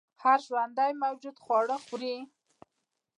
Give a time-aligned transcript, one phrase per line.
[0.21, 2.15] هر ژوندی موجود خواړه خوري